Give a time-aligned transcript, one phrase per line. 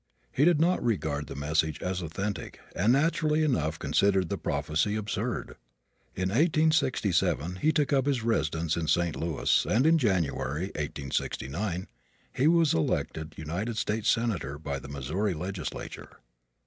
[0.31, 5.57] He did not regard the message as authentic and naturally enough considered the prophecy absurd.
[6.15, 9.15] In 1867 he took up his residence in St.
[9.15, 11.87] Louis and in January, 1869,
[12.33, 16.09] he was elected United States senator by the Missouri legislature.